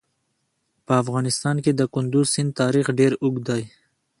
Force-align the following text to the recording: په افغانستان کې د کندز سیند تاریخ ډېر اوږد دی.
په 0.85 0.93
افغانستان 1.03 1.55
کې 1.63 1.71
د 1.75 1.81
کندز 1.93 2.25
سیند 2.33 2.51
تاریخ 2.61 2.85
ډېر 2.99 3.11
اوږد 3.23 3.43
دی. 3.49 3.63